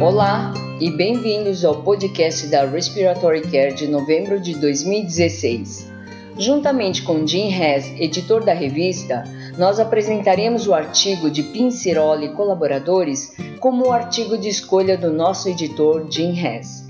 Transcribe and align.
Olá 0.00 0.54
e 0.80 0.92
bem-vindos 0.92 1.64
ao 1.64 1.82
podcast 1.82 2.46
da 2.46 2.64
Respiratory 2.64 3.40
Care 3.42 3.74
de 3.74 3.88
novembro 3.88 4.38
de 4.38 4.54
2016. 4.54 5.92
Juntamente 6.38 7.02
com 7.02 7.26
Jim 7.26 7.52
Hess, 7.52 7.92
editor 7.98 8.44
da 8.44 8.52
revista, 8.52 9.24
nós 9.58 9.80
apresentaremos 9.80 10.68
o 10.68 10.72
artigo 10.72 11.28
de 11.28 11.42
Pinciroli 11.42 12.26
e 12.26 12.32
colaboradores 12.32 13.36
como 13.58 13.88
o 13.88 13.92
artigo 13.92 14.38
de 14.38 14.48
escolha 14.48 14.96
do 14.96 15.12
nosso 15.12 15.48
editor 15.48 16.06
Jim 16.08 16.30
Hess. 16.38 16.88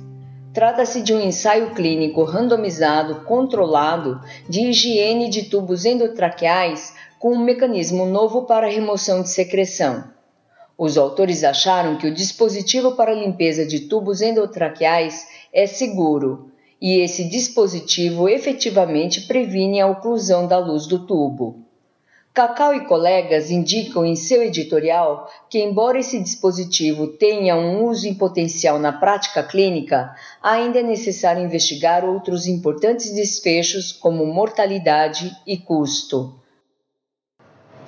Trata-se 0.52 1.00
de 1.00 1.14
um 1.14 1.20
ensaio 1.20 1.70
clínico 1.70 2.25
randomizado 2.25 3.25
controlado 3.25 4.20
de 4.46 4.66
higiene 4.66 5.30
de 5.30 5.45
tubos 5.45 5.86
endotraqueais 5.86 6.93
com 7.18 7.32
um 7.32 7.43
mecanismo 7.43 8.04
novo 8.04 8.43
para 8.43 8.68
remoção 8.68 9.22
de 9.22 9.30
secreção. 9.30 10.18
Os 10.79 10.96
autores 10.96 11.42
acharam 11.42 11.98
que 11.98 12.06
o 12.06 12.14
dispositivo 12.14 12.92
para 12.92 13.12
limpeza 13.12 13.66
de 13.66 13.80
tubos 13.80 14.23
endotraqueais 14.23 15.27
é 15.52 15.66
seguro 15.66 16.52
e 16.80 17.00
esse 17.00 17.24
dispositivo 17.24 18.28
efetivamente 18.28 19.22
previne 19.22 19.80
a 19.80 19.88
oclusão 19.88 20.46
da 20.46 20.56
luz 20.56 20.86
do 20.86 21.05
tubo. 21.05 21.66
Cacau 22.33 22.72
e 22.72 22.86
colegas 22.86 23.50
indicam 23.50 24.06
em 24.06 24.14
seu 24.14 24.45
editorial 24.45 25.28
que, 25.50 25.59
embora 25.59 25.98
esse 25.98 26.20
dispositivo 26.20 27.08
tenha 27.08 27.56
um 27.56 27.84
uso 27.86 28.06
em 28.06 28.14
potencial 28.14 28.78
na 28.78 28.92
prática 28.92 29.42
clínica, 29.42 30.14
ainda 30.41 30.78
é 30.78 30.83
necessário 30.84 31.42
investigar 31.42 32.05
outros 32.05 32.47
importantes 32.47 33.10
desfechos 33.12 33.91
como 33.91 34.24
mortalidade 34.24 35.36
e 35.45 35.56
custo. 35.56 36.38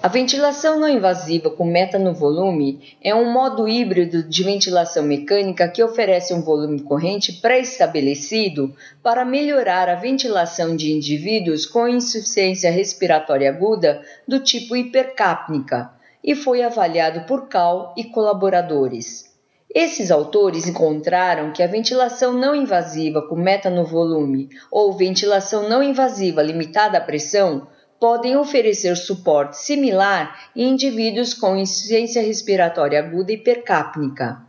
A 0.03 0.09
ventilação 0.09 0.81
não 0.81 0.89
invasiva 0.89 1.51
com 1.51 1.63
meta 1.63 1.99
no 1.99 2.15
volume 2.15 2.97
é 3.03 3.15
um 3.15 3.31
modo 3.31 3.69
híbrido 3.69 4.23
de 4.23 4.43
ventilação 4.43 5.03
mecânica 5.03 5.69
que 5.69 5.83
oferece 5.83 6.33
um 6.33 6.41
volume 6.41 6.81
corrente 6.81 7.35
pré-estabelecido 7.35 8.75
para 9.03 9.27
melhorar 9.27 9.91
a 9.91 9.97
ventilação 9.97 10.75
de 10.75 10.91
indivíduos 10.91 11.67
com 11.67 11.87
insuficiência 11.87 12.71
respiratória 12.71 13.51
aguda 13.51 14.01
do 14.27 14.41
tipo 14.41 14.75
hipercápnica 14.75 15.91
e 16.25 16.35
foi 16.35 16.63
avaliado 16.63 17.27
por 17.27 17.47
Cal 17.47 17.95
e 17.95 18.05
colaboradores. 18.05 19.31
Esses 19.73 20.11
autores 20.11 20.67
encontraram 20.67 21.53
que 21.53 21.63
a 21.63 21.67
ventilação 21.67 22.33
não 22.33 22.57
invasiva 22.57 23.21
com 23.21 23.37
meta 23.37 23.69
no 23.69 23.85
volume 23.85 24.49
ou 24.71 24.97
ventilação 24.97 25.69
não 25.69 25.83
invasiva 25.83 26.43
limitada 26.43 26.97
à 26.97 27.01
pressão 27.03 27.69
podem 28.01 28.37
oferecer 28.37 28.97
suporte 28.97 29.59
similar 29.59 30.51
em 30.57 30.71
indivíduos 30.71 31.35
com 31.35 31.55
insuficiência 31.55 32.23
respiratória 32.23 32.99
aguda 32.99 33.31
hipercápnica. 33.31 34.49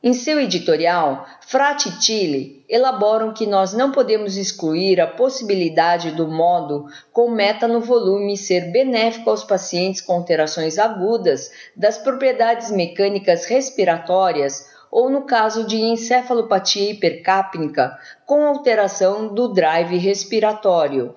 Em 0.00 0.12
seu 0.12 0.40
editorial, 0.40 1.26
Frati 1.40 1.88
e 1.88 2.02
Chile 2.02 2.64
elaboram 2.68 3.32
que 3.32 3.46
nós 3.46 3.72
não 3.72 3.90
podemos 3.90 4.36
excluir 4.36 5.00
a 5.00 5.08
possibilidade 5.08 6.12
do 6.12 6.28
modo 6.28 6.86
com 7.12 7.30
meta 7.30 7.66
no 7.66 7.80
volume 7.80 8.36
ser 8.36 8.70
benéfico 8.70 9.30
aos 9.30 9.42
pacientes 9.42 10.00
com 10.00 10.12
alterações 10.12 10.78
agudas 10.78 11.50
das 11.74 11.98
propriedades 11.98 12.70
mecânicas 12.70 13.46
respiratórias 13.46 14.68
ou 14.90 15.10
no 15.10 15.22
caso 15.22 15.66
de 15.66 15.76
encefalopatia 15.76 16.92
hipercápnica 16.92 17.98
com 18.24 18.46
alteração 18.46 19.34
do 19.34 19.48
drive 19.48 19.96
respiratório. 19.96 21.14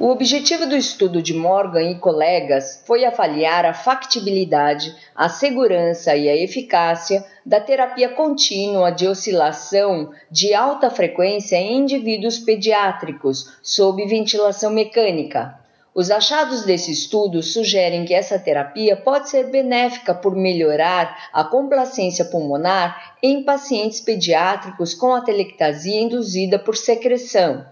O 0.00 0.10
objetivo 0.10 0.64
do 0.64 0.76
estudo 0.76 1.20
de 1.20 1.34
Morgan 1.34 1.90
e 1.90 1.98
colegas 1.98 2.84
foi 2.86 3.04
avaliar 3.04 3.66
a 3.66 3.74
factibilidade, 3.74 4.94
a 5.12 5.28
segurança 5.28 6.14
e 6.14 6.28
a 6.28 6.36
eficácia 6.36 7.24
da 7.44 7.58
terapia 7.60 8.08
contínua 8.10 8.92
de 8.92 9.08
oscilação 9.08 10.12
de 10.30 10.54
alta 10.54 10.88
frequência 10.88 11.56
em 11.56 11.78
indivíduos 11.78 12.38
pediátricos 12.38 13.58
sob 13.60 14.06
ventilação 14.06 14.70
mecânica. 14.70 15.58
Os 15.92 16.12
achados 16.12 16.62
desse 16.64 16.92
estudo 16.92 17.42
sugerem 17.42 18.04
que 18.04 18.14
essa 18.14 18.38
terapia 18.38 18.94
pode 18.94 19.28
ser 19.28 19.50
benéfica 19.50 20.14
por 20.14 20.36
melhorar 20.36 21.28
a 21.32 21.42
complacência 21.42 22.24
pulmonar 22.26 23.16
em 23.20 23.42
pacientes 23.42 24.00
pediátricos 24.00 24.94
com 24.94 25.12
atelectasia 25.12 26.00
induzida 26.00 26.56
por 26.56 26.76
secreção. 26.76 27.66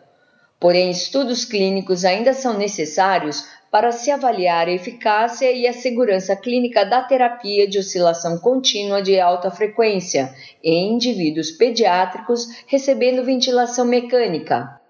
Porém, 0.58 0.90
estudos 0.90 1.44
clínicos 1.44 2.04
ainda 2.04 2.32
são 2.32 2.56
necessários 2.56 3.46
para 3.70 3.92
se 3.92 4.10
avaliar 4.10 4.68
a 4.68 4.72
eficácia 4.72 5.52
e 5.52 5.66
a 5.66 5.72
segurança 5.72 6.34
clínica 6.34 6.84
da 6.84 7.02
terapia 7.02 7.68
de 7.68 7.78
oscilação 7.78 8.38
contínua 8.38 9.02
de 9.02 9.20
alta 9.20 9.50
frequência 9.50 10.34
em 10.64 10.94
indivíduos 10.94 11.50
pediátricos 11.50 12.48
recebendo 12.66 13.22
ventilação 13.22 13.84
mecânica. 13.84 14.80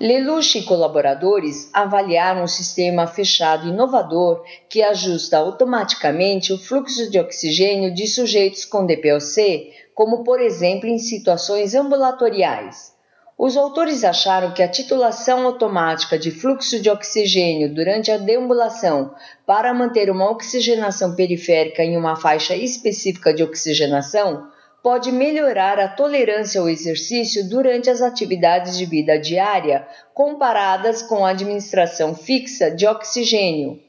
Lelouch 0.00 0.58
e 0.58 0.62
colaboradores 0.62 1.68
avaliaram 1.72 2.44
um 2.44 2.48
sistema 2.48 3.06
fechado 3.06 3.68
inovador 3.68 4.42
que 4.68 4.82
ajusta 4.82 5.36
automaticamente 5.36 6.52
o 6.52 6.58
fluxo 6.58 7.10
de 7.10 7.18
oxigênio 7.18 7.94
de 7.94 8.06
sujeitos 8.06 8.64
com 8.64 8.86
DPLC, 8.86 9.70
como 9.94 10.24
por 10.24 10.40
exemplo 10.40 10.88
em 10.88 10.98
situações 10.98 11.74
ambulatoriais. 11.74 12.93
Os 13.36 13.56
autores 13.56 14.04
acharam 14.04 14.52
que 14.52 14.62
a 14.62 14.68
titulação 14.68 15.44
automática 15.44 16.16
de 16.16 16.30
fluxo 16.30 16.80
de 16.80 16.88
oxigênio 16.88 17.74
durante 17.74 18.10
a 18.10 18.16
deambulação 18.16 19.12
para 19.44 19.74
manter 19.74 20.08
uma 20.08 20.30
oxigenação 20.30 21.16
periférica 21.16 21.82
em 21.82 21.96
uma 21.96 22.14
faixa 22.14 22.54
específica 22.54 23.34
de 23.34 23.42
oxigenação 23.42 24.46
pode 24.84 25.10
melhorar 25.10 25.80
a 25.80 25.88
tolerância 25.88 26.60
ao 26.60 26.68
exercício 26.68 27.48
durante 27.48 27.90
as 27.90 28.02
atividades 28.02 28.78
de 28.78 28.84
vida 28.84 29.18
diária 29.18 29.84
comparadas 30.12 31.02
com 31.02 31.26
a 31.26 31.30
administração 31.30 32.14
fixa 32.14 32.70
de 32.70 32.86
oxigênio. 32.86 33.80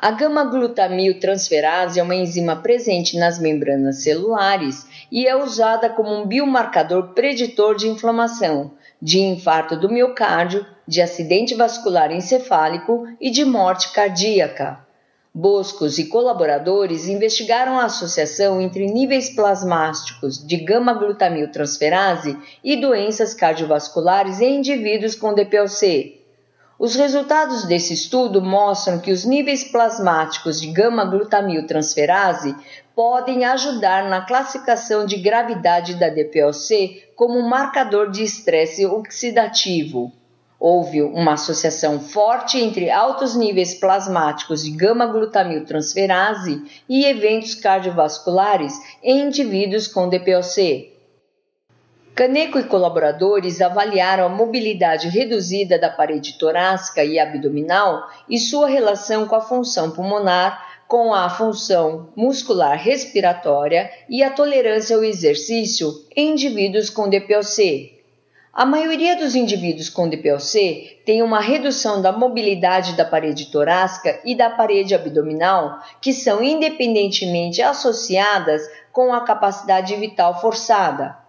A 0.00 0.12
gama-glutamil 0.12 1.18
transferase 1.18 1.98
é 1.98 2.02
uma 2.04 2.14
enzima 2.14 2.54
presente 2.54 3.18
nas 3.18 3.40
membranas 3.40 4.04
celulares 4.04 4.86
e 5.10 5.26
é 5.26 5.34
usada 5.34 5.90
como 5.90 6.14
um 6.14 6.24
biomarcador 6.24 7.14
preditor 7.14 7.74
de 7.74 7.88
inflamação, 7.88 8.70
de 9.02 9.18
infarto 9.18 9.76
do 9.76 9.90
miocárdio, 9.90 10.64
de 10.86 11.02
acidente 11.02 11.52
vascular 11.56 12.12
encefálico 12.12 13.08
e 13.20 13.28
de 13.28 13.44
morte 13.44 13.92
cardíaca. 13.92 14.78
Boscos 15.34 15.98
e 15.98 16.06
colaboradores 16.06 17.08
investigaram 17.08 17.76
a 17.76 17.86
associação 17.86 18.60
entre 18.60 18.86
níveis 18.86 19.30
plasmáticos 19.30 20.38
de 20.46 20.58
gama-glutamil 20.58 21.50
transferase 21.50 22.38
e 22.62 22.76
doenças 22.76 23.34
cardiovasculares 23.34 24.40
em 24.40 24.58
indivíduos 24.58 25.16
com 25.16 25.34
DPLC, 25.34 26.17
os 26.78 26.94
resultados 26.94 27.64
desse 27.64 27.92
estudo 27.92 28.40
mostram 28.40 29.00
que 29.00 29.10
os 29.10 29.24
níveis 29.24 29.64
plasmáticos 29.64 30.60
de 30.60 30.68
gama-glutamil 30.68 31.66
transferase 31.66 32.54
podem 32.94 33.44
ajudar 33.44 34.08
na 34.08 34.20
classificação 34.20 35.04
de 35.04 35.16
gravidade 35.16 35.96
da 35.96 36.08
DPLC 36.08 37.10
como 37.16 37.42
marcador 37.42 38.10
de 38.10 38.22
estresse 38.22 38.86
oxidativo. 38.86 40.12
Houve 40.60 41.02
uma 41.02 41.32
associação 41.32 41.98
forte 41.98 42.58
entre 42.58 42.90
altos 42.90 43.34
níveis 43.34 43.74
plasmáticos 43.74 44.62
de 44.62 44.70
gama-glutamil 44.70 45.64
transferase 45.64 46.62
e 46.88 47.04
eventos 47.04 47.56
cardiovasculares 47.56 48.74
em 49.02 49.26
indivíduos 49.26 49.88
com 49.88 50.08
DPLC. 50.08 50.97
Caneco 52.18 52.58
e 52.58 52.64
colaboradores 52.64 53.60
avaliaram 53.60 54.26
a 54.26 54.28
mobilidade 54.28 55.08
reduzida 55.08 55.78
da 55.78 55.88
parede 55.88 56.36
torácica 56.36 57.04
e 57.04 57.16
abdominal 57.16 58.08
e 58.28 58.40
sua 58.40 58.66
relação 58.66 59.28
com 59.28 59.36
a 59.36 59.40
função 59.40 59.92
pulmonar, 59.92 60.82
com 60.88 61.14
a 61.14 61.30
função 61.30 62.08
muscular 62.16 62.76
respiratória 62.76 63.88
e 64.08 64.20
a 64.20 64.30
tolerância 64.30 64.96
ao 64.96 65.04
exercício 65.04 65.92
em 66.16 66.32
indivíduos 66.32 66.90
com 66.90 67.08
DPLC. 67.08 67.92
A 68.52 68.66
maioria 68.66 69.14
dos 69.14 69.36
indivíduos 69.36 69.88
com 69.88 70.08
DPLC 70.08 70.98
tem 71.06 71.22
uma 71.22 71.38
redução 71.38 72.02
da 72.02 72.10
mobilidade 72.10 72.96
da 72.96 73.04
parede 73.04 73.46
torácica 73.46 74.18
e 74.24 74.34
da 74.34 74.50
parede 74.50 74.92
abdominal, 74.92 75.78
que 76.02 76.12
são 76.12 76.42
independentemente 76.42 77.62
associadas 77.62 78.68
com 78.90 79.14
a 79.14 79.20
capacidade 79.20 79.94
vital 79.94 80.40
forçada. 80.40 81.27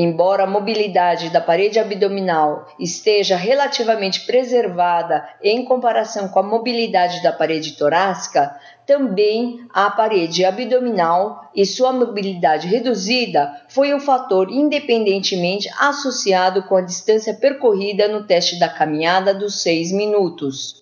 Embora 0.00 0.44
a 0.44 0.46
mobilidade 0.46 1.28
da 1.28 1.40
parede 1.40 1.76
abdominal 1.76 2.68
esteja 2.78 3.34
relativamente 3.34 4.24
preservada 4.26 5.28
em 5.42 5.64
comparação 5.64 6.28
com 6.28 6.38
a 6.38 6.42
mobilidade 6.44 7.20
da 7.20 7.32
parede 7.32 7.72
torácica, 7.72 8.56
também 8.86 9.66
a 9.74 9.90
parede 9.90 10.44
abdominal 10.44 11.50
e 11.52 11.66
sua 11.66 11.92
mobilidade 11.92 12.68
reduzida 12.68 13.60
foi 13.68 13.92
um 13.92 13.98
fator 13.98 14.52
independentemente 14.52 15.68
associado 15.80 16.62
com 16.62 16.76
a 16.76 16.82
distância 16.82 17.34
percorrida 17.34 18.06
no 18.06 18.22
teste 18.22 18.56
da 18.56 18.68
caminhada 18.68 19.34
dos 19.34 19.62
6 19.62 19.90
minutos. 19.90 20.80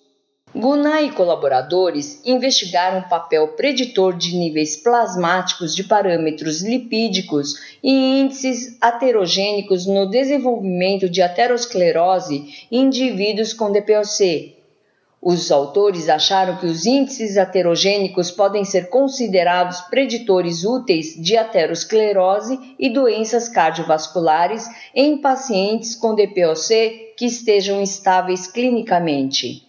Gunay 0.58 1.08
e 1.08 1.12
colaboradores 1.12 2.18
investigaram 2.24 3.00
o 3.00 3.08
papel 3.10 3.48
preditor 3.48 4.16
de 4.16 4.34
níveis 4.34 4.74
plasmáticos 4.74 5.76
de 5.76 5.84
parâmetros 5.84 6.62
lipídicos 6.62 7.76
e 7.84 8.20
índices 8.20 8.74
aterogênicos 8.80 9.84
no 9.84 10.08
desenvolvimento 10.08 11.10
de 11.10 11.20
aterosclerose 11.20 12.66
em 12.72 12.86
indivíduos 12.86 13.52
com 13.52 13.70
DPOC. 13.70 14.56
Os 15.20 15.50
autores 15.50 16.08
acharam 16.08 16.56
que 16.56 16.64
os 16.64 16.86
índices 16.86 17.36
aterogênicos 17.36 18.30
podem 18.30 18.64
ser 18.64 18.88
considerados 18.88 19.82
preditores 19.82 20.64
úteis 20.64 21.22
de 21.22 21.36
aterosclerose 21.36 22.58
e 22.78 22.88
doenças 22.88 23.46
cardiovasculares 23.46 24.66
em 24.94 25.18
pacientes 25.18 25.94
com 25.94 26.14
DPOC 26.14 27.12
que 27.14 27.26
estejam 27.26 27.82
estáveis 27.82 28.46
clinicamente. 28.46 29.65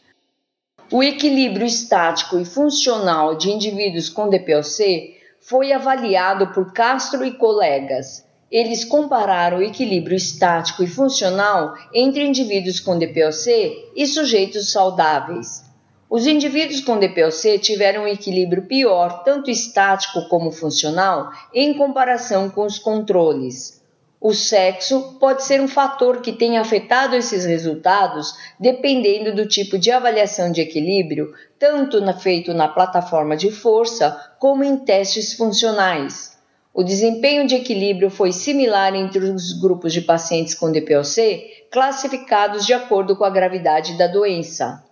O 0.89 1.04
equilíbrio 1.04 1.68
estático 1.68 2.39
e 2.39 2.45
funcional 2.45 3.36
de 3.36 3.51
indivíduos 3.51 4.07
com 4.07 4.30
DPOC 4.30 5.18
foi 5.42 5.74
avaliado 5.74 6.48
por 6.54 6.72
Castro 6.72 7.25
e 7.25 7.31
colegas. 7.31 8.25
Eles 8.50 8.86
compararam 8.86 9.57
o 9.57 9.62
equilíbrio 9.62 10.16
estático 10.16 10.81
e 10.81 10.88
funcional 10.88 11.75
entre 11.94 12.25
indivíduos 12.25 12.80
com 12.80 12.98
DPOC 12.98 13.92
e 13.98 14.07
sujeitos 14.07 14.72
saudáveis. 14.72 15.62
Os 16.10 16.25
indivíduos 16.25 16.80
com 16.80 16.98
DPOC 16.98 17.60
tiveram 17.60 18.04
um 18.04 18.07
equilíbrio 18.07 18.63
pior, 18.63 19.24
tanto 19.25 19.51
estático 19.51 20.30
como 20.30 20.54
funcional, 20.54 21.34
em 21.54 21.74
comparação 21.74 22.50
com 22.50 22.66
os 22.66 22.80
controles. 22.80 23.84
O 24.19 24.33
sexo 24.33 25.17
pode 25.19 25.43
ser 25.43 25.61
um 25.61 25.67
fator 25.67 26.21
que 26.21 26.33
tenha 26.33 26.61
afetado 26.61 27.15
esses 27.15 27.45
resultados, 27.45 28.33
dependendo 28.59 29.35
do 29.35 29.47
tipo 29.47 29.77
de 29.77 29.91
avaliação 29.91 30.51
de 30.51 30.59
equilíbrio, 30.59 31.31
tanto 31.59 32.01
na, 32.01 32.13
feito 32.13 32.51
na 32.51 32.67
plataforma 32.67 33.37
de 33.37 33.51
força 33.51 34.33
como 34.39 34.63
em 34.63 34.77
testes 34.77 35.33
funcionais. 35.33 36.35
O 36.73 36.83
desempenho 36.83 37.47
de 37.47 37.55
equilíbrio 37.55 38.09
foi 38.09 38.31
similar 38.31 38.95
entre 38.95 39.19
os 39.19 39.53
grupos 39.53 39.93
de 39.93 40.01
pacientes 40.01 40.55
com 40.55 40.71
DPOC, 40.71 41.67
classificados 41.71 42.65
de 42.65 42.73
acordo 42.73 43.15
com 43.15 43.23
a 43.23 43.29
gravidade 43.29 43.97
da 43.97 44.07
doença. 44.07 44.83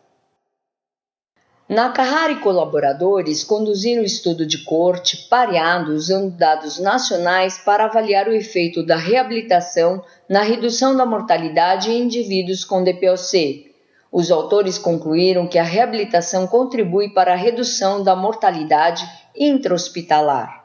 Nakahara 1.68 2.32
e 2.32 2.36
colaboradores 2.42 3.44
conduziram 3.44 4.04
estudo 4.04 4.46
de 4.46 4.60
corte 4.60 5.28
pareado 5.28 5.94
usando 5.94 6.30
dados 6.30 6.78
nacionais 6.78 7.58
para 7.58 7.86
avaliar 7.86 8.28
o 8.28 8.34
efeito 8.34 8.86
da 8.86 8.96
reabilitação 8.96 10.04
na 10.30 10.44
redução 10.44 10.96
da 10.96 11.08
mortalidade 11.08 11.90
em 11.90 12.04
indivíduos 12.04 12.64
com 12.64 12.84
DPOC. 12.84 13.74
Os 14.12 14.30
autores 14.30 14.78
concluíram 14.78 15.48
que 15.48 15.58
a 15.58 15.64
reabilitação 15.64 16.46
contribui 16.46 17.10
para 17.10 17.34
a 17.34 17.36
redução 17.36 18.04
da 18.04 18.16
mortalidade 18.16 19.04
intra-hospitalar. 19.36 20.65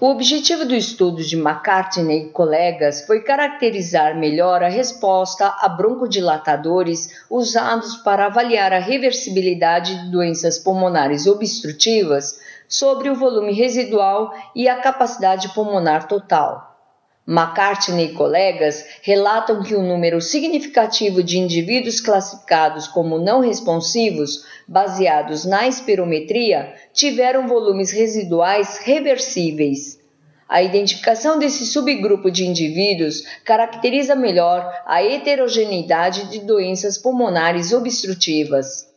O 0.00 0.08
objetivo 0.08 0.64
do 0.64 0.74
estudo 0.74 1.22
de 1.22 1.36
McCartney 1.36 2.24
e 2.24 2.28
colegas 2.30 3.06
foi 3.06 3.20
caracterizar 3.20 4.18
melhor 4.18 4.60
a 4.60 4.68
resposta 4.68 5.46
a 5.60 5.68
broncodilatadores 5.68 7.24
usados 7.30 7.96
para 7.98 8.26
avaliar 8.26 8.72
a 8.72 8.80
reversibilidade 8.80 9.94
de 9.94 10.10
doenças 10.10 10.58
pulmonares 10.58 11.28
obstrutivas 11.28 12.40
sobre 12.68 13.08
o 13.08 13.14
volume 13.14 13.52
residual 13.52 14.34
e 14.54 14.68
a 14.68 14.80
capacidade 14.80 15.54
pulmonar 15.54 16.08
total. 16.08 16.73
McCartney 17.26 18.06
e 18.06 18.12
colegas 18.12 18.84
relatam 19.00 19.62
que 19.62 19.74
um 19.74 19.86
número 19.86 20.20
significativo 20.20 21.22
de 21.22 21.38
indivíduos 21.38 21.98
classificados 21.98 22.86
como 22.86 23.18
não 23.18 23.40
responsivos, 23.40 24.44
baseados 24.68 25.46
na 25.46 25.66
espirometria, 25.66 26.74
tiveram 26.92 27.48
volumes 27.48 27.90
residuais 27.90 28.76
reversíveis. 28.76 29.98
A 30.46 30.62
identificação 30.62 31.38
desse 31.38 31.66
subgrupo 31.66 32.30
de 32.30 32.44
indivíduos 32.44 33.24
caracteriza 33.42 34.14
melhor 34.14 34.70
a 34.84 35.02
heterogeneidade 35.02 36.30
de 36.30 36.40
doenças 36.40 36.98
pulmonares 36.98 37.72
obstrutivas. 37.72 38.93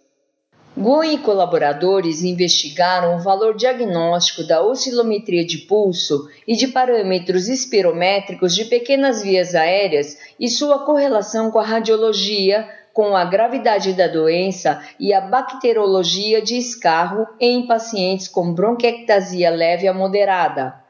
Gui 0.79 1.15
e 1.15 1.18
colaboradores 1.18 2.21
investigaram 2.21 3.15
o 3.15 3.19
valor 3.19 3.56
diagnóstico 3.56 4.44
da 4.44 4.62
oscilometria 4.62 5.44
de 5.44 5.57
pulso 5.57 6.29
e 6.47 6.56
de 6.56 6.68
parâmetros 6.68 7.47
espirométricos 7.47 8.53
de 8.53 8.63
pequenas 8.65 9.24
vias 9.24 9.56
aéreas 9.56 10.19
e 10.39 10.47
sua 10.47 10.85
correlação 10.85 11.50
com 11.50 11.57
a 11.57 11.65
radiologia, 11.65 12.69
com 12.94 13.15
a 13.15 13.25
gravidade 13.25 13.94
da 13.94 14.07
doença 14.07 14.79
e 15.00 15.15
a 15.15 15.19
bacteriologia 15.19 16.44
de 16.44 16.56
escarro 16.57 17.25
em 17.39 17.65
pacientes 17.65 18.27
com 18.27 18.53
bronquiectasia 18.53 19.50
leve 19.50 19.88
a 19.88 19.94
moderada. 19.95 20.87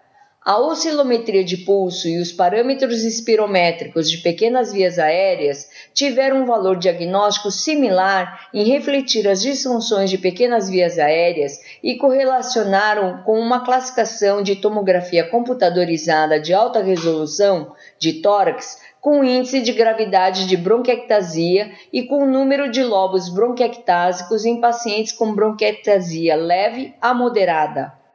A 0.47 0.57
oscilometria 0.59 1.43
de 1.43 1.57
pulso 1.57 2.07
e 2.07 2.21
os 2.21 2.31
parâmetros 2.31 3.03
espirométricos 3.03 4.09
de 4.09 4.19
pequenas 4.19 4.71
vias 4.71 4.97
aéreas 4.97 5.69
tiveram 5.93 6.43
um 6.43 6.45
valor 6.45 6.77
diagnóstico 6.77 7.51
similar 7.51 8.47
em 8.53 8.63
refletir 8.63 9.27
as 9.27 9.41
disfunções 9.41 10.09
de 10.09 10.17
pequenas 10.17 10.69
vias 10.69 10.97
aéreas 10.97 11.59
e 11.83 11.97
correlacionaram 11.97 13.23
com 13.25 13.37
uma 13.37 13.65
classificação 13.65 14.41
de 14.41 14.55
tomografia 14.55 15.25
computadorizada 15.25 16.39
de 16.39 16.53
alta 16.53 16.81
resolução 16.81 17.75
de 17.99 18.21
tórax 18.21 18.81
com 19.01 19.25
índice 19.25 19.59
de 19.59 19.73
gravidade 19.73 20.47
de 20.47 20.55
bronquiectasia 20.55 21.73
e 21.91 22.03
com 22.03 22.25
número 22.25 22.71
de 22.71 22.85
lobos 22.85 23.27
bronquiectásicos 23.27 24.45
em 24.45 24.61
pacientes 24.61 25.11
com 25.11 25.35
bronquiectasia 25.35 26.37
leve 26.37 26.95
a 27.01 27.13
moderada. 27.13 28.06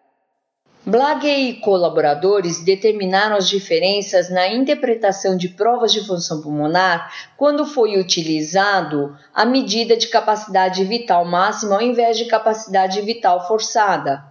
Blage 0.85 1.29
e 1.29 1.61
colaboradores 1.61 2.59
determinaram 2.65 3.37
as 3.37 3.49
diferenças 3.49 4.29
na 4.29 4.49
interpretação 4.49 5.37
de 5.37 5.51
provas 5.51 5.93
de 5.93 6.05
função 6.05 6.43
pulmonar 6.43 7.09
quando 7.37 7.65
foi 7.65 7.97
utilizado 8.01 9.17
a 9.33 9.45
medida 9.45 9.97
de 9.97 10.09
capacidade 10.09 10.83
vital 10.83 11.25
máxima 11.25 11.77
ao 11.77 11.83
invés 11.83 12.19
de 12.19 12.25
capacidade 12.25 13.01
vital 13.01 13.47
forçada. 13.47 14.25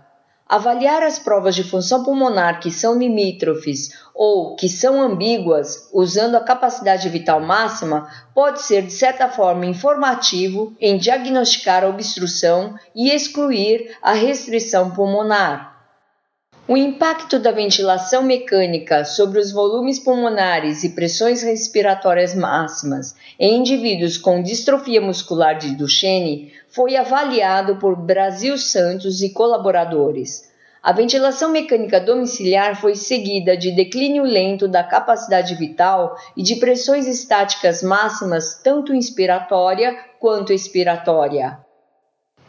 Avaliar 0.46 1.02
as 1.04 1.18
provas 1.18 1.56
de 1.56 1.64
função 1.64 2.04
pulmonar 2.04 2.60
que 2.60 2.70
são 2.70 3.00
limítrofes 3.00 3.92
ou 4.14 4.54
que 4.58 4.68
são 4.68 5.02
ambíguas 5.02 5.90
usando 5.94 6.36
a 6.36 6.42
capacidade 6.42 7.08
vital 7.08 7.40
máxima 7.40 8.10
pode 8.36 8.62
ser, 8.62 8.82
de 8.82 8.92
certa 8.92 9.30
forma, 9.30 9.66
informativo 9.66 10.76
em 10.82 10.98
diagnosticar 10.98 11.86
a 11.86 11.88
obstrução 11.88 12.76
e 12.94 13.10
excluir 13.10 13.96
a 14.02 14.12
restrição 14.12 14.92
pulmonar. 14.92 15.71
O 16.72 16.78
impacto 16.78 17.38
da 17.38 17.52
ventilação 17.52 18.24
mecânica 18.24 19.04
sobre 19.04 19.40
os 19.42 19.52
volumes 19.52 20.00
pulmonares 20.00 20.86
e 20.86 20.92
pressões 20.92 21.44
respiratórias 21.44 22.34
máximas 22.34 23.14
em 23.38 23.58
indivíduos 23.58 24.18
com 24.18 24.42
distrofia 24.42 25.02
muscular 25.02 25.58
de 25.58 25.76
Duchenne 25.76 26.54
foi 26.70 26.96
avaliado 26.96 27.76
por 27.76 27.98
Brasil 27.98 28.58
Santos 28.58 29.22
e 29.22 29.32
colaboradores. 29.32 30.50
A 30.82 30.94
ventilação 30.94 31.52
mecânica 31.52 32.00
domiciliar 32.00 32.80
foi 32.80 32.96
seguida 32.96 33.58
de 33.58 33.72
declínio 33.72 34.24
lento 34.24 34.66
da 34.66 34.82
capacidade 34.82 35.54
vital 35.56 36.16
e 36.38 36.42
de 36.42 36.56
pressões 36.56 37.06
estáticas 37.06 37.84
máximas, 37.84 38.62
tanto 38.64 38.96
inspiratória 38.96 39.94
quanto 40.22 40.54
expiratória. 40.54 41.60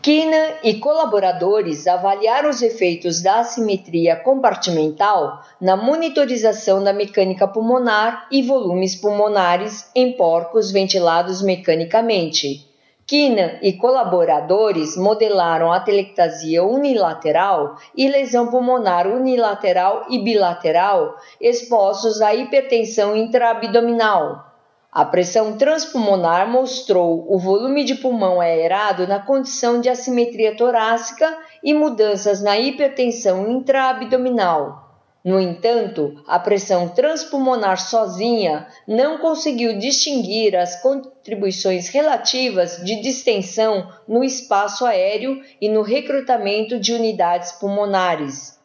Kina 0.03 0.55
e 0.65 0.81
colaboradores 0.81 1.87
avaliaram 1.87 2.51
os 2.51 2.61
efeitos 2.61 3.23
da 3.23 3.39
assimetria 3.39 4.17
compartimental 4.17 5.45
na 5.61 5.77
monitorização 5.77 6.83
da 6.83 6.93
mecânica 6.93 7.47
pulmonar 7.47 8.27
e 8.29 8.43
volumes 8.43 8.97
pulmonares 8.97 9.89
em 9.95 10.11
porcos 10.17 10.73
ventilados 10.73 11.41
mecanicamente. 11.41 12.69
Kina 13.07 13.61
e 13.63 13.75
colaboradores 13.75 14.97
modelaram 14.97 15.71
a 15.73 15.79
telectasia 15.79 16.65
unilateral 16.65 17.77
e 17.97 18.09
lesão 18.09 18.49
pulmonar 18.49 19.07
unilateral 19.07 20.07
e 20.11 20.19
bilateral 20.19 21.15
expostos 21.41 22.21
à 22.21 22.35
hipertensão 22.35 23.15
intraabdominal 23.15 24.52
a 24.93 25.07
pressão 25.07 25.57
transpulmonar 25.57 26.47
mostrou 26.47 27.25
o 27.27 27.39
volume 27.39 27.83
de 27.83 27.95
pulmão 27.95 28.43
aerado 28.43 29.07
na 29.07 29.19
condição 29.19 29.81
de 29.81 29.89
assimetria 29.89 30.55
torácica 30.55 31.35
e 31.65 31.73
mudanças 31.73 32.43
na 32.43 32.59
hipertensão 32.59 33.51
intraabdominal. 33.51 34.93
No 35.25 35.41
entanto, 35.41 36.23
a 36.27 36.39
pressão 36.39 36.91
transpulmonar 36.91 37.81
sozinha 37.81 38.67
não 38.87 39.17
conseguiu 39.17 39.79
distinguir 39.79 40.55
as 40.55 40.83
contribuições 40.83 41.89
relativas 41.89 42.77
de 42.85 43.01
distensão 43.01 43.91
no 44.07 44.23
espaço 44.23 44.85
aéreo 44.85 45.41
e 45.59 45.71
no 45.71 45.81
recrutamento 45.81 46.79
de 46.79 46.93
unidades 46.93 47.53
pulmonares. 47.53 48.59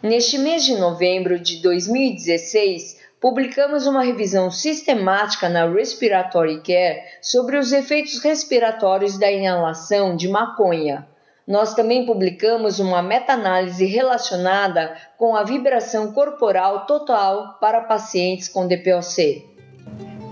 Neste 0.00 0.38
mês 0.38 0.64
de 0.64 0.76
novembro 0.76 1.40
de 1.40 1.56
2016, 1.62 3.05
publicamos 3.20 3.86
uma 3.86 4.02
revisão 4.02 4.50
sistemática 4.50 5.48
na 5.48 5.68
Respiratory 5.68 6.60
Care 6.62 7.02
sobre 7.20 7.56
os 7.56 7.70
efeitos 7.72 8.18
respiratórios 8.18 9.16
da 9.18 9.30
inalação 9.30 10.16
de 10.16 10.26
maconha. 10.28 11.06
Nós 11.46 11.74
também 11.74 12.04
publicamos 12.04 12.80
uma 12.80 13.00
meta-análise 13.02 13.86
relacionada 13.86 14.96
com 15.16 15.36
a 15.36 15.44
vibração 15.44 16.12
corporal 16.12 16.86
total 16.86 17.56
para 17.60 17.82
pacientes 17.82 18.48
com 18.48 18.66
DPOC. 18.66 19.46